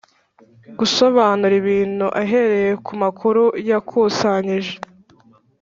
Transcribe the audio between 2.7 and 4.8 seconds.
ku makuru yakusanyije.